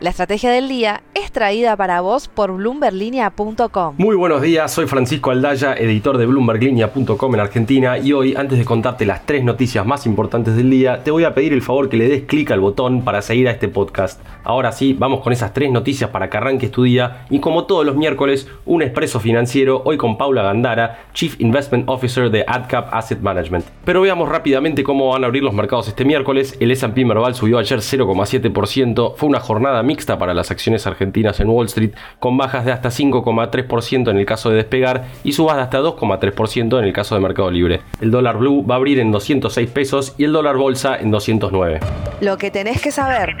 La 0.00 0.10
estrategia 0.10 0.52
del 0.52 0.68
día 0.68 1.02
es 1.14 1.32
traída 1.32 1.76
para 1.76 2.00
vos 2.00 2.28
por 2.28 2.52
bloomberlinia.com. 2.52 3.96
Muy 3.98 4.14
buenos 4.14 4.42
días, 4.42 4.72
soy 4.72 4.86
Francisco 4.86 5.32
Aldaya, 5.32 5.74
editor 5.74 6.18
de 6.18 6.26
bloomberlinia.com 6.26 7.34
en 7.34 7.40
Argentina 7.40 7.98
y 7.98 8.12
hoy, 8.12 8.36
antes 8.36 8.60
de 8.60 8.64
contarte 8.64 9.04
las 9.04 9.26
tres 9.26 9.42
noticias 9.42 9.84
más 9.84 10.06
importantes 10.06 10.54
del 10.54 10.70
día, 10.70 11.02
te 11.02 11.10
voy 11.10 11.24
a 11.24 11.34
pedir 11.34 11.52
el 11.52 11.62
favor 11.62 11.88
que 11.88 11.96
le 11.96 12.08
des 12.08 12.22
clic 12.22 12.52
al 12.52 12.60
botón 12.60 13.02
para 13.02 13.22
seguir 13.22 13.48
a 13.48 13.50
este 13.50 13.66
podcast. 13.66 14.20
Ahora 14.44 14.70
sí, 14.70 14.94
vamos 14.96 15.20
con 15.20 15.32
esas 15.32 15.52
tres 15.52 15.72
noticias 15.72 16.10
para 16.10 16.30
que 16.30 16.36
arranques 16.36 16.70
tu 16.70 16.84
día 16.84 17.26
y 17.28 17.40
como 17.40 17.64
todos 17.64 17.84
los 17.84 17.96
miércoles, 17.96 18.46
un 18.66 18.82
expreso 18.82 19.18
financiero, 19.18 19.82
hoy 19.84 19.96
con 19.96 20.16
Paula 20.16 20.42
Gandara, 20.42 21.06
Chief 21.12 21.34
Investment 21.40 21.88
Officer 21.88 22.30
de 22.30 22.44
AdCap 22.46 22.94
Asset 22.94 23.20
Management. 23.20 23.64
Pero 23.84 24.02
veamos 24.02 24.28
rápidamente 24.28 24.84
cómo 24.84 25.08
van 25.08 25.24
a 25.24 25.26
abrir 25.26 25.42
los 25.42 25.54
mercados 25.54 25.88
este 25.88 26.04
miércoles. 26.04 26.56
El 26.60 26.70
S&P 26.70 27.04
Merval 27.04 27.34
subió 27.34 27.58
ayer 27.58 27.80
0,7%, 27.80 29.14
fue 29.16 29.28
una 29.28 29.40
jornada 29.40 29.82
mixta 29.88 30.18
para 30.18 30.34
las 30.34 30.50
acciones 30.50 30.86
argentinas 30.86 31.40
en 31.40 31.48
Wall 31.48 31.66
Street, 31.66 31.92
con 32.20 32.36
bajas 32.36 32.64
de 32.66 32.72
hasta 32.72 32.90
5,3% 32.90 34.10
en 34.10 34.18
el 34.18 34.26
caso 34.26 34.50
de 34.50 34.56
Despegar 34.56 35.06
y 35.24 35.32
subas 35.32 35.56
de 35.56 35.62
hasta 35.62 35.80
2,3% 35.80 36.78
en 36.78 36.84
el 36.84 36.92
caso 36.92 37.14
de 37.14 37.22
Mercado 37.22 37.50
Libre. 37.50 37.80
El 38.00 38.10
dólar 38.10 38.36
blue 38.36 38.64
va 38.64 38.74
a 38.74 38.76
abrir 38.76 39.00
en 39.00 39.10
206 39.10 39.70
pesos 39.70 40.14
y 40.18 40.24
el 40.24 40.32
dólar 40.32 40.56
bolsa 40.56 40.96
en 40.96 41.10
209. 41.10 41.80
Lo 42.20 42.36
que 42.36 42.50
tenés 42.50 42.82
que 42.82 42.92
saber. 42.92 43.34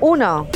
1. 0.00 0.48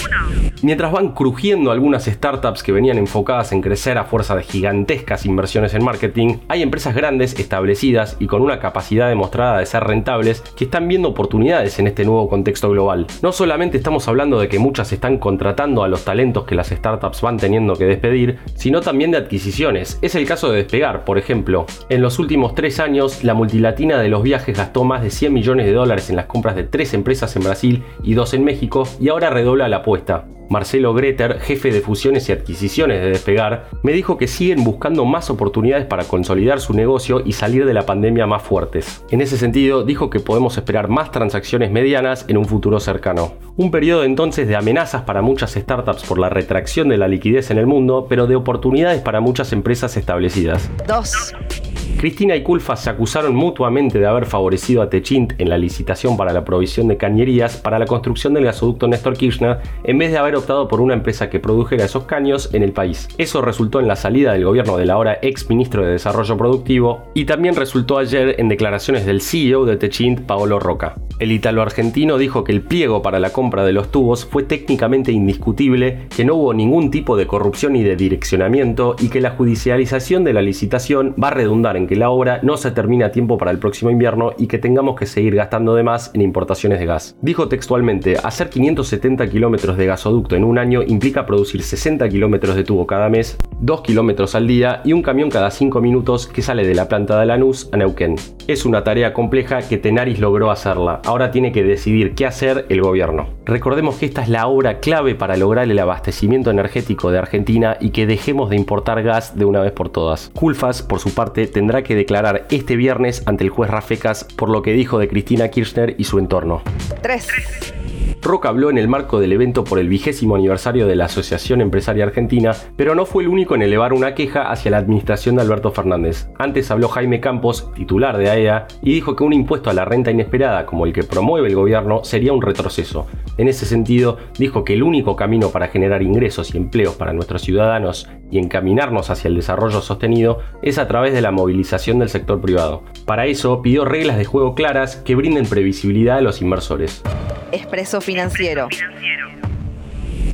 Mientras 0.67 0.91
van 0.91 1.13
crujiendo 1.13 1.71
algunas 1.71 2.07
startups 2.07 2.65
que 2.65 2.73
venían 2.73 2.99
enfocadas 2.99 3.53
en 3.53 3.63
crecer 3.63 3.99
a 3.99 4.05
fuerza 4.05 4.35
de 4.35 4.43
gigantescas 4.43 5.25
inversiones 5.25 5.75
en 5.75 5.85
marketing, 5.85 6.39
hay 6.49 6.61
empresas 6.61 6.93
grandes, 6.93 7.39
establecidas 7.39 8.17
y 8.19 8.27
con 8.27 8.43
una 8.43 8.59
capacidad 8.59 9.09
demostrada 9.09 9.61
de 9.61 9.67
ser 9.67 9.85
rentables 9.85 10.41
que 10.57 10.65
están 10.65 10.89
viendo 10.89 11.09
oportunidades 11.09 11.79
en 11.79 11.87
este 11.87 12.05
nuevo 12.05 12.29
contexto 12.29 12.69
global. 12.69 13.07
No 13.23 13.31
solamente 13.31 13.77
estamos 13.77 14.09
hablando 14.09 14.41
de 14.41 14.49
que 14.49 14.59
muchas 14.59 14.93
están 14.93 15.19
contratando 15.19 15.85
a 15.85 15.89
los 15.89 16.05
talentos 16.05 16.47
que 16.47 16.57
las 16.57 16.71
startups 16.71 17.23
van 17.23 17.37
teniendo 17.37 17.77
que 17.77 17.85
despedir, 17.85 18.41
sino 18.57 18.81
también 18.81 19.13
de 19.13 19.19
adquisiciones. 19.19 20.01
Es 20.03 20.17
el 20.17 20.27
caso 20.27 20.51
de 20.51 20.57
Despegar, 20.57 21.05
por 21.05 21.17
ejemplo. 21.17 21.67
En 21.91 22.03
los 22.03 22.19
últimos 22.19 22.57
tres 22.57 22.81
años, 22.81 23.23
la 23.23 23.35
multilatina 23.35 24.01
de 24.01 24.09
los 24.09 24.25
viajes 24.25 24.59
gastó 24.59 24.83
más 24.83 25.05
de 25.05 25.11
100 25.11 25.33
millones 25.33 25.67
de 25.67 25.75
dólares 25.75 26.11
en 26.11 26.17
las 26.17 26.27
compras 26.27 26.57
de 26.57 26.65
tres 26.65 26.93
empresas 26.93 27.37
en 27.37 27.45
Brasil 27.45 27.85
y 28.03 28.15
dos 28.15 28.35
en 28.35 28.43
México 28.43 28.83
y 29.01 29.11
ahora 29.11 29.31
redobla 29.31 29.69
la 29.69 29.77
apuesta. 29.77 30.27
Marcelo 30.49 30.95
Greter, 30.95 31.41
jefe 31.41 31.73
de 31.73 31.81
fusiones 31.81 32.29
y 32.29 32.33
adquisiciones 32.33 33.01
de 33.01 33.11
Despegar, 33.11 33.69
me 33.83 33.93
dijo 33.93 34.17
que 34.17 34.29
siguen 34.29 34.65
buscando 34.65 35.05
más 35.05 35.31
oportunidades 35.31 35.87
para 35.87 36.05
consolidar 36.05 36.61
su 36.61 36.73
negocio 36.73 37.23
y 37.25 37.33
salir 37.33 37.67
de 37.67 37.75
la 37.75 37.87
pandemia 37.87 38.27
más 38.27 38.43
fuertes. 38.43 39.05
En 39.11 39.21
ese 39.21 39.39
sentido, 39.39 39.85
dijo 39.85 40.11
que 40.11 40.21
podemos 40.21 40.57
esperar 40.57 40.89
más 40.89 41.11
transacciones 41.11 41.71
medianas 41.71 42.25
en 42.29 42.37
un 42.37 42.45
futuro 42.45 42.81
cercano. 42.81 43.33
Un 43.57 43.71
periodo 43.71 44.05
entonces 44.05 44.49
de 44.49 44.57
amenazas 44.57 45.03
para 45.03 45.23
muchas 45.23 45.53
startups 45.53 46.05
por 46.05 46.19
la 46.19 46.29
retracción 46.29 46.89
de 46.89 46.99
la 46.99 47.09
liquidez 47.09 47.51
en 47.51 47.59
el 47.59 47.67
mundo, 47.67 48.07
pero 48.09 48.27
de 48.27 48.37
oportunidades 48.37 49.01
para 49.03 49.21
muchas 49.21 49.53
empresas 49.53 49.97
establecidas. 49.97 50.71
2. 50.87 51.76
Cristina 51.97 52.37
y 52.37 52.43
Culfa 52.43 52.77
se 52.77 52.91
acusaron 52.91 53.35
mutuamente 53.35 53.99
de 53.99 54.07
haber 54.07 54.27
favorecido 54.27 54.83
a 54.83 54.91
Techint 54.91 55.33
en 55.39 55.49
la 55.49 55.57
licitación 55.57 56.17
para 56.17 56.33
la 56.33 56.45
provisión 56.45 56.89
de 56.89 56.97
cañerías 56.97 57.57
para 57.57 57.79
la 57.79 57.87
construcción 57.87 58.35
del 58.35 58.45
gasoducto 58.45 58.87
Néstor 58.87 59.17
Kirchner, 59.17 59.59
en 59.85 59.99
vez 59.99 60.13
de 60.13 60.19
haber 60.19 60.37
optado 60.37 60.69
por 60.69 60.81
una 60.81 60.95
empresa 60.95 61.31
que 61.31 61.41
produjera 61.41 61.85
esos 61.85 62.05
caños 62.05 62.51
en 62.53 62.63
el 62.63 62.73
país. 62.73 63.09
Eso 63.19 63.41
resultó 63.41 63.81
en 63.81 63.89
la 63.89 63.97
salida 63.97 64.33
del 64.33 64.45
gobierno 64.45 64.77
del 64.77 64.91
ahora 64.91 65.19
ex 65.23 65.49
ministro 65.49 65.85
de 65.85 65.93
Desarrollo 65.93 66.37
Productivo 66.37 67.05
y 67.15 67.25
también 67.25 67.57
resultó 67.57 67.99
ayer 67.99 68.37
en 68.39 68.49
declaraciones 68.49 69.07
del 69.07 69.23
CEO 69.23 69.65
de 69.65 69.77
Techint, 69.77 70.21
Paolo 70.21 70.61
Roca. 70.61 70.97
El 71.19 71.33
italo-argentino 71.33 72.19
dijo 72.19 72.45
que 72.45 72.53
el 72.53 72.61
pliego 72.61 73.01
para 73.01 73.19
la 73.19 73.31
compra 73.31 73.65
de 73.65 73.73
los 73.73 73.91
tubos 73.91 74.27
fue 74.27 74.43
técnicamente 74.43 75.13
indiscutible, 75.13 76.09
que 76.15 76.27
no 76.27 76.35
hubo 76.35 76.53
ningún 76.53 76.91
tipo 76.91 77.17
de 77.17 77.27
corrupción 77.27 77.73
ni 77.73 77.83
de 77.83 77.97
direccionamiento 77.97 78.97
y 79.01 79.09
que 79.09 79.23
la 79.23 79.31
judicialización 79.31 80.25
de 80.25 80.35
la 80.35 80.43
licitación 80.43 81.15
va 81.23 81.29
a 81.29 81.31
redundar 81.31 81.79
en 81.79 81.86
que 81.87 81.97
la 81.97 82.11
obra 82.11 82.41
no 82.43 82.57
se 82.57 82.71
termine 82.71 83.05
a 83.05 83.11
tiempo 83.11 83.39
para 83.39 83.51
el 83.51 83.59
próximo 83.59 83.91
invierno 83.91 84.33
y 84.39 84.47
que 84.47 84.59
tengamos 84.59 84.97
que 84.99 85.07
seguir 85.07 85.35
gastando 85.35 85.75
de 85.75 85.83
más 85.83 86.11
en 86.15 86.23
importaciones 86.23 86.79
de 86.79 86.87
gas. 86.87 87.17
Dijo 87.23 87.49
textualmente, 87.49 88.17
hacer 88.23 88.51
570 88.51 89.29
kilómetros 89.29 89.77
de 89.77 89.87
gasoducto 89.87 90.37
en 90.37 90.45
un 90.45 90.59
año 90.59 90.83
implica 90.83 91.27
producir 91.27 91.63
60 91.63 92.09
kilómetros 92.09 92.57
de 92.57 92.65
tubo 92.65 92.87
cada 92.87 93.09
mes, 93.09 93.39
2 93.61 93.83
kilómetros 93.83 94.35
al 94.35 94.47
día 94.47 94.81
y 94.85 94.93
un 94.93 95.03
camión 95.03 95.31
cada 95.31 95.51
5 95.51 95.81
minutos 95.81 96.27
que 96.27 96.43
sale 96.43 96.67
de 96.67 96.75
la 96.75 96.89
planta 96.89 97.19
de 97.19 97.27
Lanús 97.27 97.69
a 97.73 97.77
Neuquén. 97.77 98.17
Es 98.47 98.65
una 98.65 98.85
tarea 98.85 99.13
compleja 99.13 99.63
que 99.63 99.77
Tenaris 99.77 100.21
logró 100.21 100.53
hacerla, 100.53 101.01
ahora 101.05 101.33
tiene 101.33 101.51
que 101.51 101.65
decidir 101.65 102.15
qué 102.15 102.27
hacer 102.27 102.65
el 102.69 102.81
gobierno. 102.81 103.29
Recordemos 103.45 103.97
que 103.97 104.07
esta 104.07 104.23
es 104.23 104.29
la 104.29 104.47
obra 104.47 104.79
clave 104.79 105.17
para 105.17 105.37
lograr 105.37 105.69
el 105.69 105.79
abastecimiento 105.79 106.51
energético 106.51 107.11
de 107.11 107.19
Argentina 107.19 107.77
y 107.81 107.91
que 107.91 108.07
dejemos 108.07 108.49
de 108.51 108.57
importar 108.57 109.03
gas 109.03 109.37
de 109.37 109.47
una 109.47 109.61
vez 109.63 109.73
por 109.73 109.89
todas. 109.89 110.31
Culfas, 110.33 110.83
por 110.83 111.01
su 111.01 111.13
parte, 111.13 111.49
tendrá 111.49 111.83
que 111.83 111.97
declarar 111.97 112.47
este 112.51 112.77
viernes 112.77 113.25
ante 113.27 113.43
el 113.43 113.51
juez 113.51 113.69
Rafecas 113.69 114.23
por 114.23 114.49
lo 114.49 114.63
que 114.63 114.75
dijo 114.75 115.01
de 115.01 115.09
Cristina 115.09 115.49
Kirchner 115.49 115.97
y 115.99 116.05
su 116.05 116.21
entorno. 116.21 116.63
3. 117.03 117.76
Roca 118.23 118.49
habló 118.49 118.71
en 118.71 118.79
el 118.79 118.89
marco 118.89 119.21
del 119.21 119.33
evento 119.33 119.65
por 119.65 119.79
el 119.79 119.89
vigésimo 119.89 120.35
aniversario 120.35 120.87
de 120.87 120.97
la 120.97 121.05
Asociación 121.05 121.61
Empresaria 121.61 122.05
Argentina, 122.05 122.55
pero 122.77 122.95
no 122.95 123.07
fue 123.07 123.23
el 123.23 123.29
único 123.29 123.55
en 123.55 123.63
elevar 123.63 123.93
una 123.93 124.15
queja 124.15 124.51
hacia 124.51 124.71
la 124.71 124.79
administración 124.79 125.37
de 125.37 125.43
Alberto 125.43 125.71
Fernández. 125.71 126.29
Antes 126.39 126.71
habló 126.71 126.89
Jaime 126.89 127.21
Campos, 127.21 127.73
titular 127.75 128.19
de 128.19 128.31
AEA, 128.31 128.67
e 128.69 128.75
y 128.83 128.95
dijo 128.95 129.15
que 129.15 129.25
un 129.25 129.33
impuesto 129.33 129.71
a 129.71 129.75
la 129.75 129.85
renta 129.85 130.11
inesperada 130.11 130.67
como 130.67 130.87
el 130.87 130.93
que 130.93 131.05
promueve 131.05 131.49
el 131.49 131.55
gobierno 131.55 132.05
sería 132.05 132.33
un 132.33 132.43
retroceso. 132.43 133.07
En 133.39 133.49
ese 133.49 133.67
sentido, 133.67 134.17
dijo 134.39 134.65
que 134.65 134.75
el 134.75 134.83
único 134.83 135.15
camino 135.15 135.51
para 135.51 135.69
generar 135.69 136.03
ingresos 136.03 136.55
y 136.55 136.59
empleos 136.59 136.97
para 136.97 137.13
nuestros 137.13 137.43
ciudadanos 137.43 138.09
y 138.31 138.39
encaminarnos 138.39 139.11
hacia 139.11 139.29
el 139.29 139.37
desarrollo 139.37 139.81
sostenido 139.83 140.39
es 140.63 140.79
a 140.79 140.89
través 140.89 141.13
de 141.13 141.21
la 141.21 141.31
movilización 141.31 141.99
del 141.99 142.09
sector 142.09 142.41
privado. 142.41 142.83
Para 143.05 143.27
eso 143.27 143.63
pidió 143.63 143.85
reglas 143.85 144.17
de 144.19 144.25
juego 144.25 144.55
claras 144.55 144.97
que 144.97 145.15
brinden 145.15 145.47
previsibilidad 145.47 146.19
a 146.19 146.23
los 146.23 146.43
inversores. 146.43 147.03
Expreso 147.53 148.01
Financiero. 148.01 148.69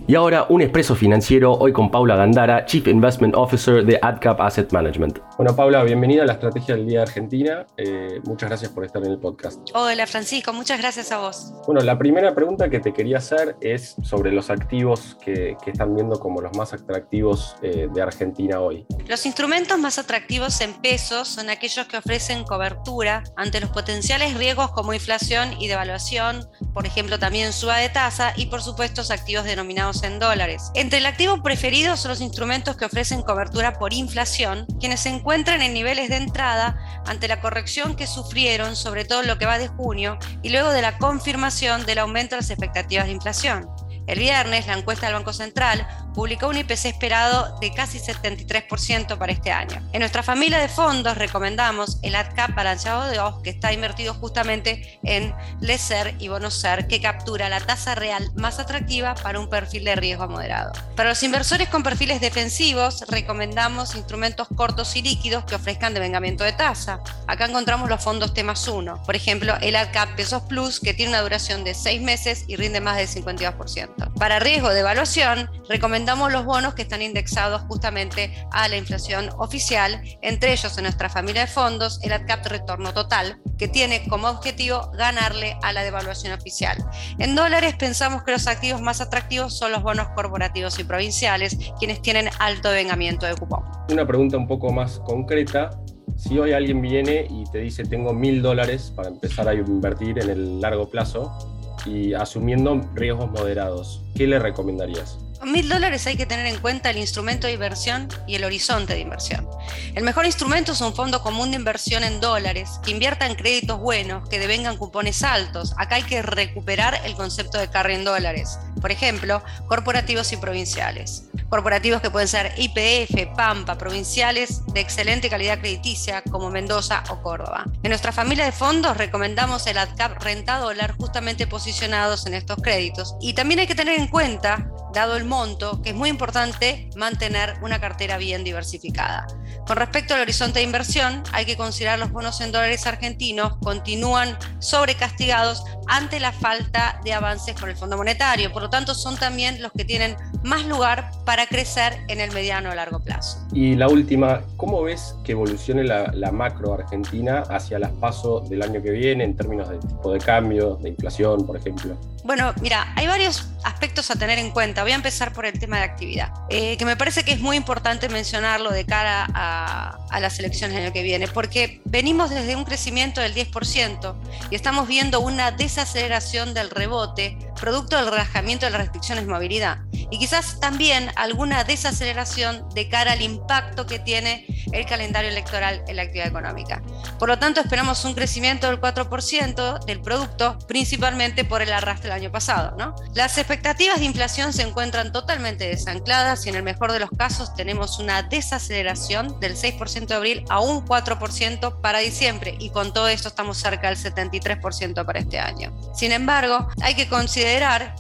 Y 0.07 0.15
ahora 0.15 0.47
un 0.49 0.63
expreso 0.63 0.95
financiero 0.95 1.53
hoy 1.53 1.73
con 1.73 1.91
Paula 1.91 2.17
Gandara, 2.17 2.65
Chief 2.67 2.87
Investment 2.89 3.35
Officer 3.37 3.85
de 3.85 3.99
AdCap 4.03 4.41
Asset 4.41 4.73
Management. 4.73 5.21
Bueno, 5.43 5.57
Paula, 5.57 5.83
bienvenida 5.83 6.23
a 6.23 6.27
la 6.27 6.35
Estrategia 6.35 6.77
del 6.77 6.87
Día 6.87 6.99
de 6.99 7.03
Argentina. 7.03 7.67
Eh, 7.77 8.21
muchas 8.23 8.49
gracias 8.49 8.71
por 8.71 8.85
estar 8.85 9.05
en 9.05 9.11
el 9.11 9.19
podcast. 9.19 9.59
Hola, 9.75 10.07
Francisco, 10.07 10.53
muchas 10.53 10.79
gracias 10.79 11.11
a 11.11 11.19
vos. 11.19 11.53
Bueno, 11.67 11.81
la 11.81 11.99
primera 11.99 12.33
pregunta 12.33 12.71
que 12.71 12.79
te 12.79 12.93
quería 12.93 13.19
hacer 13.19 13.57
es 13.61 13.97
sobre 14.05 14.31
los 14.31 14.51
activos 14.51 15.19
que, 15.21 15.57
están 15.67 15.97
viendo 15.97 16.21
como 16.21 16.41
los 16.41 16.57
más 16.57 16.73
atractivos 16.73 17.57
eh, 17.61 17.89
de 17.93 18.01
Argentina 18.01 18.61
hoy. 18.61 18.87
Los 19.09 19.27
instrumentos 19.27 19.77
más 19.81 19.99
atractivos 19.99 20.61
en 20.61 20.75
pesos 20.75 21.27
son 21.27 21.51
aquellos 21.51 21.89
que 21.89 21.97
ofrecen 21.97 22.45
cobertura 22.45 23.25
ante 23.35 23.59
los 23.59 23.71
potenciales 23.71 24.39
riesgos 24.39 24.71
como 24.71 24.95
inflación 24.95 25.61
y 25.61 25.67
devaluación, 25.67 26.49
por 26.73 26.87
ejemplo, 26.87 27.19
también 27.19 27.53
suba 27.53 27.79
de 27.79 27.89
tasa 27.89 28.33
y, 28.37 28.47
por 28.47 28.63
supuesto, 28.63 29.03
activos 29.13 29.45
denominados 29.45 30.05
en 30.05 30.21
dólares. 30.21 30.71
Entre 30.77 31.01
el 31.01 31.07
activo 31.07 31.43
preferido 31.43 31.97
son 31.97 32.11
los 32.11 32.21
instrumentos 32.21 32.77
que 32.77 32.85
ofrecen 32.85 33.23
cobertura 33.23 33.73
por 33.81 33.93
inflación, 33.93 34.69
quienes 34.79 35.01
se 35.01 35.09
encuentran 35.09 35.32
en 35.35 35.73
niveles 35.73 36.11
de 36.11 36.17
entrada 36.17 36.77
ante 37.07 37.27
la 37.27 37.41
corrección 37.41 37.97
que 37.97 38.07
sufrieron, 38.07 38.77
sobre 38.77 39.07
todo 39.07 39.23
lo 39.23 39.39
que 39.39 39.47
va 39.47 39.59
de 39.59 39.69
junio, 39.69 40.19
y 40.43 40.51
luego 40.51 40.71
de 40.71 40.83
la 40.83 40.99
confirmación 40.99 41.87
del 41.87 42.01
aumento 42.01 42.35
de 42.35 42.43
las 42.43 42.51
expectativas 42.51 43.07
de 43.07 43.13
inflación. 43.13 43.67
El 44.07 44.19
viernes, 44.19 44.67
la 44.67 44.75
encuesta 44.75 45.07
del 45.07 45.15
Banco 45.15 45.33
Central 45.33 45.87
publicó 46.15 46.49
un 46.49 46.59
IPC 46.59 46.87
esperado 46.87 47.59
de 47.61 47.73
casi 47.73 47.99
73% 47.99 49.17
para 49.17 49.33
este 49.33 49.53
año. 49.53 49.81
En 49.93 50.01
nuestra 50.01 50.23
familia 50.23 50.59
de 50.59 50.69
fondos 50.69 51.17
recomendamos 51.17 51.99
el 52.03 52.15
AdCap 52.15 52.55
balanceado 52.55 53.09
de 53.09 53.19
OS, 53.19 53.43
que 53.43 53.51
está 53.51 53.73
invertido 53.73 54.15
justamente 54.15 55.01
en 55.05 55.35
LESER 55.61 56.15
y 56.19 56.29
BONOSER, 56.29 56.87
que 56.87 57.01
captura 57.01 57.49
la 57.49 57.61
tasa 57.61 57.95
real 57.95 58.31
más 58.35 58.59
atractiva 58.59 59.15
para 59.15 59.39
un 59.39 59.49
perfil 59.49 59.85
de 59.85 59.97
riesgo 59.97 60.29
moderado. 60.29 60.73
Para 60.97 61.11
los 61.11 61.23
inversores 61.23 61.69
con 61.69 61.83
perfiles 61.83 62.21
defensivos, 62.21 63.05
recomendamos 63.09 63.95
instrumentos 63.95 64.49
cortos 64.55 64.97
y 64.97 65.03
líquidos 65.03 65.45
que 65.45 65.55
ofrezcan 65.55 65.95
devengamiento 65.95 66.45
de 66.45 66.53
tasa. 66.53 67.01
Acá 67.27 67.47
encontramos 67.47 67.89
los 67.89 68.03
fondos 68.03 68.35
T 68.35 68.43
1, 68.43 69.03
por 69.05 69.17
ejemplo, 69.17 69.55
el 69.61 69.77
AdCap 69.77 70.17
Pesos 70.17 70.43
Plus, 70.43 70.81
que 70.81 70.93
tiene 70.93 71.11
una 71.11 71.23
duración 71.23 71.65
de 71.65 71.75
6 71.75 72.03
meses 72.03 72.45
y 72.49 72.57
rinde 72.57 72.81
más 72.81 72.97
del 72.97 73.09
52%. 73.09 73.92
Para 74.19 74.39
riesgo 74.39 74.71
de 74.71 74.81
evaluación, 74.81 75.51
recomendamos 75.69 76.33
los 76.33 76.45
bonos 76.45 76.75
que 76.75 76.83
están 76.83 77.03
indexados 77.03 77.63
justamente 77.63 78.33
a 78.51 78.69
la 78.69 78.77
inflación 78.77 79.31
oficial, 79.39 80.01
entre 80.23 80.53
ellos 80.53 80.77
en 80.79 80.85
nuestra 80.85 81.09
familia 81.09 81.43
de 81.43 81.47
fondos 81.49 82.01
el 82.03 82.13
ADCAP 82.13 82.47
Retorno 82.47 82.93
Total, 82.93 83.41
que 83.59 83.69
tiene 83.69 84.07
como 84.09 84.29
objetivo 84.29 84.91
ganarle 84.97 85.57
a 85.63 85.73
la 85.73 85.83
devaluación 85.83 86.33
oficial. 86.33 86.77
En 87.19 87.35
dólares 87.35 87.75
pensamos 87.77 88.23
que 88.23 88.33
los 88.33 88.47
activos 88.47 88.81
más 88.81 89.01
atractivos 89.01 89.57
son 89.57 89.73
los 89.73 89.83
bonos 89.83 90.09
corporativos 90.15 90.79
y 90.79 90.85
provinciales, 90.85 91.57
quienes 91.79 92.03
tienen 92.03 92.29
alto 92.39 92.71
vengamiento 92.71 93.27
de 93.27 93.35
cupón. 93.35 93.65
Una 93.91 94.07
pregunta 94.07 94.37
un 94.37 94.47
poco 94.47 94.73
más 94.73 94.99
concreta. 95.01 95.71
Si 96.17 96.39
hoy 96.39 96.53
alguien 96.53 96.81
viene 96.83 97.27
y 97.29 97.45
te 97.51 97.59
dice 97.59 97.85
tengo 97.85 98.13
mil 98.13 98.43
dólares 98.43 98.93
para 98.95 99.09
empezar 99.09 99.49
a 99.49 99.55
invertir 99.55 100.19
en 100.19 100.31
el 100.31 100.61
largo 100.61 100.89
plazo, 100.89 101.62
y 101.87 102.15
asumiendo 102.15 102.81
riesgos 102.95 103.31
moderados, 103.31 104.03
¿qué 104.15 104.27
le 104.27 104.39
recomendarías? 104.39 105.19
Mil 105.45 105.69
dólares 105.69 106.07
hay 106.07 106.17
que 106.17 106.25
tener 106.25 106.47
en 106.47 106.61
cuenta 106.61 106.91
el 106.91 106.99
instrumento 106.99 107.49
de 107.49 107.55
inversión 107.55 108.09
y 108.29 108.37
el 108.37 108.45
horizonte 108.45 108.95
de 108.95 109.01
inversión. 109.01 109.49
El 109.95 110.05
mejor 110.05 110.25
instrumento 110.25 110.71
es 110.71 110.81
un 110.81 110.95
fondo 110.95 111.21
común 111.21 111.51
de 111.51 111.57
inversión 111.57 112.05
en 112.05 112.21
dólares 112.21 112.79
que 112.85 112.93
invierta 112.93 113.27
en 113.27 113.35
créditos 113.35 113.81
buenos, 113.81 114.29
que 114.29 114.39
devengan 114.39 114.77
cupones 114.77 115.25
altos. 115.25 115.75
Acá 115.79 115.97
hay 115.97 116.05
que 116.05 116.23
recuperar 116.23 117.01
el 117.05 117.17
concepto 117.17 117.59
de 117.59 117.69
carry 117.69 117.95
en 117.95 118.05
dólares. 118.05 118.57
Por 118.81 118.93
ejemplo, 118.93 119.43
corporativos 119.67 120.33
y 120.33 120.37
provinciales. 120.37 121.25
Corporativos 121.53 122.01
que 122.01 122.11
pueden 122.11 122.29
ser 122.29 122.55
IPF, 122.57 123.37
Pampa, 123.37 123.77
provinciales 123.77 124.65
de 124.73 124.81
excelente 124.81 125.29
calidad 125.29 125.59
crediticia 125.59 126.23
como 126.31 126.49
Mendoza 126.49 127.05
o 127.11 127.21
Córdoba. 127.21 127.67
En 127.83 127.91
nuestra 127.91 128.11
familia 128.11 128.47
de 128.47 128.53
fondos 128.53 128.97
recomendamos 128.97 129.67
el 129.67 129.77
ADCAP 129.77 130.23
renta 130.23 130.57
dólar 130.57 130.97
justamente 130.97 131.47
posicionados 131.47 132.25
en 132.25 132.33
estos 132.33 132.57
créditos. 132.63 133.17
Y 133.21 133.35
también 133.35 133.61
hay 133.61 133.67
que 133.67 133.75
tener 133.75 134.01
en 134.01 134.09
cuenta 134.09 134.67
dado 134.93 135.17
el 135.17 135.25
monto, 135.25 135.81
que 135.83 135.91
es 135.91 135.95
muy 135.95 136.09
importante 136.09 136.89
mantener 136.97 137.55
una 137.63 137.81
cartera 137.81 138.19
bien 138.19 138.45
diversificada. 138.45 139.27
Con 139.67 139.77
respecto 139.77 140.15
al 140.15 140.21
horizonte 140.21 140.59
de 140.59 140.65
inversión, 140.65 141.23
hay 141.33 141.45
que 141.45 141.57
considerar 141.57 141.99
los 141.99 142.11
bonos 142.11 142.41
en 142.41 142.53
dólares 142.53 142.87
argentinos 142.87 143.57
continúan 143.63 144.37
sobrecastigados 144.59 145.65
ante 145.89 146.21
la 146.21 146.33
falta 146.33 147.01
de 147.05 147.13
avances 147.13 147.59
con 147.59 147.71
el 147.71 147.77
Fondo 147.77 147.97
Monetario. 147.97 148.53
Por 148.53 148.63
lo 148.63 148.71
tanto, 148.71 148.95
son 148.95 149.17
también 149.17 149.63
los 149.63 149.73
que 149.73 149.85
tienen 149.85 150.17
más 150.43 150.65
lugar 150.65 151.11
para 151.25 151.47
crecer 151.47 152.05
en 152.09 152.21
el 152.21 152.33
mediano 152.33 152.71
o 152.71 152.75
largo 152.75 153.01
plazo. 153.01 153.42
Y 153.55 153.77
la 153.77 153.89
última, 153.89 154.41
¿cómo 154.57 154.83
ves 154.83 155.15
que 155.25 155.33
evolucione 155.33 155.85
la, 155.85 156.33
macro 156.33 156.73
argentina 156.73 157.41
hacia 157.51 157.79
las 157.79 157.91
pasos 157.93 158.49
del 158.49 158.63
año 158.63 158.83
que 158.83 158.91
viene 158.91 159.25
en 159.25 159.37
términos 159.37 159.69
de 159.69 159.79
tipo 159.79 160.13
de 160.13 160.19
cambio, 160.19 160.77
de 160.77 160.89
inflación, 160.89 161.47
por 161.47 161.59
ejemplo? 161.59 161.95
Bueno, 162.25 162.55
mira, 162.63 162.93
hay 162.97 163.07
varios 163.07 163.49
aspectos 163.65 164.11
a 164.11 164.17
tener 164.17 164.39
en 164.39 164.51
cuenta. 164.53 164.83
Voy 164.83 164.93
a 164.93 164.95
empezar 164.95 165.35
por 165.35 165.45
el 165.45 165.59
tema 165.59 165.79
de 165.79 165.83
actividad, 165.83 166.33
eh, 166.49 166.79
que 166.79 166.87
me 166.87 166.97
parece 166.97 167.25
que 167.25 167.33
es 167.33 167.41
muy 167.41 167.57
importante 167.57 168.09
mencionarlo 168.09 168.71
de 168.71 168.87
cara 168.87 169.27
a, 169.35 169.99
a 170.09 170.21
las 170.21 170.39
elecciones 170.39 170.77
del 170.77 170.87
año 170.87 170.93
que 170.95 171.03
viene, 171.03 171.29
porque 171.29 171.83
venimos 171.85 172.31
desde 172.31 172.57
un 172.57 172.65
crecimiento 172.65 173.21
del 173.21 173.35
10% 173.35 174.15
y 174.51 174.55
estamos 174.55 174.89
viendo 174.89 175.21
una 175.21 175.51
desaceleración 175.51 176.55
del 176.55 176.71
rebote 176.71 177.37
producto 177.63 177.97
del 177.97 178.07
relajamiento 178.07 178.67
de 178.67 178.73
las 178.73 178.81
restricciones 178.81 179.25
de 179.25 179.33
movilidad 179.33 179.79
y 179.93 180.19
quizás 180.19 180.59
también 180.59 181.11
alguna 181.15 181.63
desaceleración 181.63 182.69
de 182.75 182.89
cara 182.89 183.13
al 183.13 183.23
impacto 183.23 183.87
que 183.87 184.01
tiene 184.01 184.47
el 184.73 184.85
calendario 184.85 185.31
electoral 185.31 185.85
en 185.87 185.97
la 185.97 186.03
actividad 186.03 186.27
económica. 186.27 186.83
Por 187.19 187.29
lo 187.29 187.39
tanto, 187.39 187.61
esperamos 187.61 188.05
un 188.05 188.15
crecimiento 188.15 188.67
del 188.67 188.81
4% 188.81 189.85
del 189.85 190.01
producto, 190.01 190.59
principalmente 190.67 191.45
por 191.45 191.63
el 191.63 191.73
arrastre 191.73 192.09
del 192.09 192.19
año 192.19 192.33
pasado. 192.33 192.77
¿no? 192.77 192.97
Las 193.15 193.39
expectativas 193.39 194.01
de 194.01 194.07
inflación 194.07 194.53
se 194.53 194.63
encuentran 194.63 195.13
totalmente 195.13 195.69
desancladas 195.69 196.45
y 196.47 196.49
en 196.49 196.57
el 196.57 196.63
mejor 196.65 196.91
de 196.91 196.99
los 196.99 197.11
casos 197.11 197.55
tenemos 197.55 197.99
una 198.01 198.23
desaceleración 198.23 199.39
del 199.39 199.57
6% 199.57 200.07
de 200.07 200.15
abril 200.15 200.45
a 200.49 200.61
un 200.61 200.85
4% 200.85 201.81
para 201.81 202.01
diciembre 202.01 202.57
y 202.59 202.71
con 202.71 202.93
todo 202.93 203.07
esto 203.07 203.29
estamos 203.29 203.59
cerca 203.59 203.89
del 203.89 203.99
73% 203.99 205.05
para 205.05 205.21
este 205.21 205.39
año. 205.39 205.73
Sin 205.95 206.11
embargo, 206.13 206.67
hay 206.81 206.95
que 206.95 207.09
considerar 207.09 207.52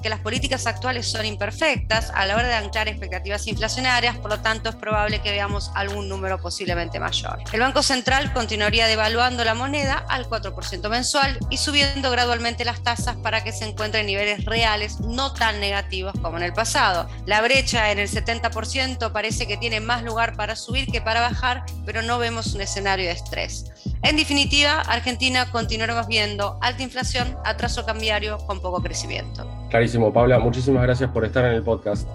que 0.03 0.09
las 0.09 0.21
políticas 0.21 0.67
actuales 0.67 1.13
son 1.13 1.27
imperfectas 1.27 2.11
a 2.15 2.25
la 2.25 2.37
hora 2.37 2.49
de 2.49 2.55
anclar 2.55 2.89
expectativas 2.89 3.47
inflacionarias, 3.47 4.17
por 4.17 4.31
lo 4.31 4.41
tanto 4.41 4.71
es 4.71 4.77
probable 4.77 5.21
que 5.21 5.31
veamos 5.31 5.71
algún 5.75 6.09
número 6.09 6.39
posiblemente 6.39 6.99
mayor. 6.99 7.39
El 7.53 7.61
Banco 7.61 7.83
Central 7.83 8.33
continuaría 8.33 8.87
devaluando 8.87 9.45
la 9.45 9.53
moneda 9.53 10.07
al 10.09 10.27
4% 10.27 10.89
mensual 10.89 11.39
y 11.51 11.59
subiendo 11.59 12.11
gradualmente 12.11 12.65
las 12.65 12.83
tasas 12.83 13.17
para 13.17 13.45
que 13.45 13.53
se 13.53 13.67
encuentren 13.67 14.07
niveles 14.07 14.47
reales 14.47 15.01
no 15.01 15.35
tan 15.35 15.61
negativos 15.61 16.15
como 16.23 16.39
en 16.39 16.45
el 16.45 16.55
pasado. 16.55 17.07
La 17.27 17.43
brecha 17.43 17.93
en 17.93 17.99
el 17.99 18.09
70% 18.09 19.13
parece 19.13 19.47
que 19.47 19.59
tiene 19.59 19.81
más 19.81 20.03
lugar 20.03 20.35
para 20.35 20.57
subir 20.57 20.87
que 20.87 21.03
para 21.03 21.21
bajar, 21.21 21.67
pero 21.84 22.02
no 22.02 22.19
vemos 22.19 22.55
un 22.55 22.61
escenario 22.61 23.06
de 23.06 23.12
estrés. 23.12 23.73
En 24.02 24.17
definitiva, 24.17 24.81
Argentina 24.81 25.50
continuaremos 25.50 26.06
viendo 26.06 26.58
alta 26.61 26.82
inflación, 26.82 27.37
atraso 27.44 27.84
cambiario 27.87 28.38
con 28.38 28.61
poco 28.61 28.82
crecimiento. 28.82 29.49
Clarísimo, 29.70 30.12
Paula, 30.12 30.38
muchísimas 30.38 30.82
gracias 30.82 31.11
por 31.11 31.25
estar 31.25 31.44
en 31.44 31.52
el 31.52 31.62
podcast. 31.62 32.08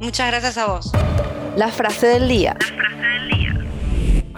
Muchas 0.00 0.28
gracias 0.28 0.58
a 0.58 0.66
vos. 0.66 0.92
La 1.56 1.68
frase 1.68 2.06
del 2.06 2.28
día. 2.28 2.56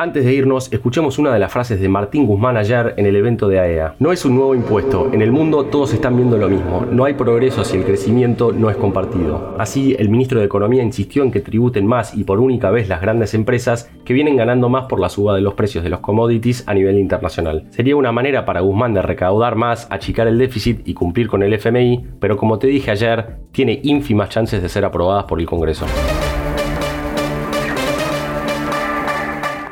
Antes 0.00 0.24
de 0.24 0.32
irnos, 0.32 0.72
escuchemos 0.72 1.18
una 1.18 1.32
de 1.32 1.40
las 1.40 1.52
frases 1.52 1.80
de 1.80 1.88
Martín 1.88 2.24
Guzmán 2.24 2.56
ayer 2.56 2.94
en 2.98 3.06
el 3.06 3.16
evento 3.16 3.48
de 3.48 3.58
AEA. 3.58 3.86
E 3.88 3.92
no 3.98 4.12
es 4.12 4.24
un 4.24 4.36
nuevo 4.36 4.54
impuesto, 4.54 5.10
en 5.12 5.22
el 5.22 5.32
mundo 5.32 5.64
todos 5.64 5.92
están 5.92 6.14
viendo 6.14 6.38
lo 6.38 6.48
mismo, 6.48 6.86
no 6.88 7.04
hay 7.04 7.14
progreso 7.14 7.64
si 7.64 7.78
el 7.78 7.84
crecimiento 7.84 8.52
no 8.52 8.70
es 8.70 8.76
compartido. 8.76 9.56
Así, 9.58 9.96
el 9.98 10.08
ministro 10.08 10.38
de 10.38 10.46
Economía 10.46 10.84
insistió 10.84 11.24
en 11.24 11.32
que 11.32 11.40
tributen 11.40 11.84
más 11.84 12.14
y 12.14 12.22
por 12.22 12.38
única 12.38 12.70
vez 12.70 12.88
las 12.88 13.00
grandes 13.00 13.34
empresas 13.34 13.90
que 14.04 14.14
vienen 14.14 14.36
ganando 14.36 14.68
más 14.68 14.84
por 14.84 15.00
la 15.00 15.08
suba 15.08 15.34
de 15.34 15.40
los 15.40 15.54
precios 15.54 15.82
de 15.82 15.90
los 15.90 15.98
commodities 15.98 16.62
a 16.68 16.74
nivel 16.74 16.96
internacional. 16.96 17.66
Sería 17.70 17.96
una 17.96 18.12
manera 18.12 18.44
para 18.44 18.60
Guzmán 18.60 18.94
de 18.94 19.02
recaudar 19.02 19.56
más, 19.56 19.88
achicar 19.90 20.28
el 20.28 20.38
déficit 20.38 20.86
y 20.86 20.94
cumplir 20.94 21.26
con 21.26 21.42
el 21.42 21.52
FMI, 21.54 22.06
pero 22.20 22.36
como 22.36 22.60
te 22.60 22.68
dije 22.68 22.92
ayer, 22.92 23.38
tiene 23.50 23.80
ínfimas 23.82 24.28
chances 24.28 24.62
de 24.62 24.68
ser 24.68 24.84
aprobadas 24.84 25.24
por 25.24 25.40
el 25.40 25.46
Congreso. 25.46 25.86